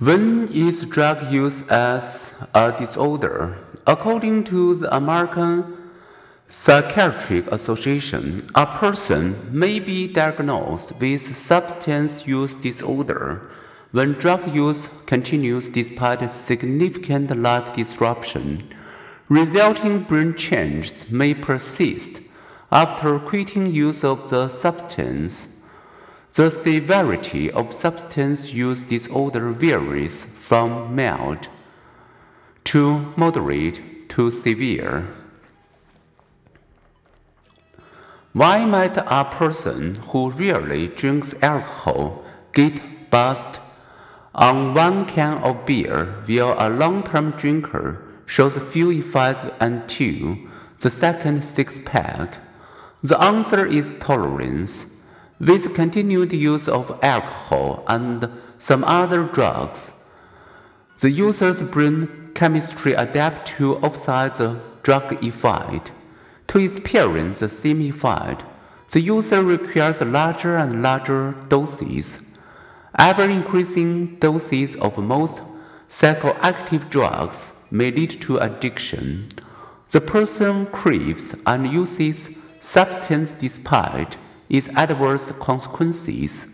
[0.00, 3.58] When is drug use as a disorder?
[3.86, 5.76] According to the American
[6.48, 13.48] Psychiatric Association, a person may be diagnosed with substance use disorder
[13.92, 18.68] when drug use continues despite significant life disruption.
[19.28, 22.20] Resulting brain changes may persist
[22.72, 25.53] after quitting use of the substance.
[26.34, 31.46] The severity of substance use disorder varies from mild
[32.64, 35.06] to moderate to severe.
[38.32, 43.60] Why might a person who rarely drinks alcohol get buzzed
[44.34, 50.36] on one can of beer while a long-term drinker shows few effects until
[50.80, 52.38] the second six-pack?
[53.04, 54.86] The answer is tolerance.
[55.40, 59.90] With continued use of alcohol and some other drugs,
[61.00, 65.90] the user's brain chemistry adapts to offset the drug effect.
[66.48, 68.44] To experience the same effect,
[68.92, 72.20] the user requires larger and larger doses.
[72.96, 75.40] Ever increasing doses of most
[75.88, 79.30] psychoactive drugs may lead to addiction.
[79.90, 84.16] The person craves and uses substance despite
[84.48, 86.46] its adverse consequences.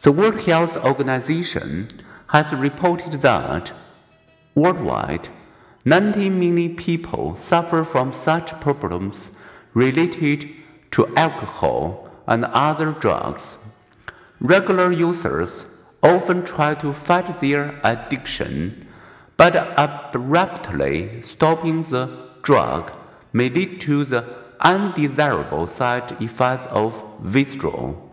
[0.00, 1.88] The World Health Organization
[2.28, 3.72] has reported that
[4.54, 5.28] worldwide
[5.84, 9.38] 90 million people suffer from such problems
[9.74, 10.50] related
[10.90, 13.56] to alcohol and other drugs.
[14.40, 15.64] Regular users
[16.02, 18.86] often try to fight their addiction,
[19.36, 22.92] but abruptly stopping the drug
[23.32, 26.92] may lead to the undesirable side effects of
[27.32, 28.05] withdrawal.